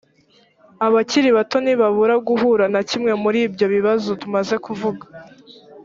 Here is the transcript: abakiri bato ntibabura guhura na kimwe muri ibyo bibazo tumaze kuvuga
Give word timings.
abakiri 0.85 1.29
bato 1.37 1.57
ntibabura 1.61 2.15
guhura 2.27 2.65
na 2.73 2.81
kimwe 2.89 3.11
muri 3.23 3.39
ibyo 3.47 3.65
bibazo 3.75 4.09
tumaze 4.21 4.55
kuvuga 4.65 5.05